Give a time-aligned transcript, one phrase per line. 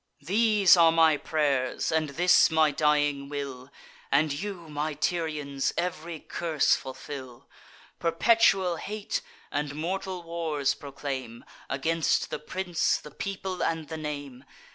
[0.23, 3.69] These are my pray'rs, and this my dying will;
[4.11, 7.47] And you, my Tyrians, ev'ry curse fulfil.
[7.99, 14.43] Perpetual hate and mortal wars proclaim, Against the prince, the people, and the name.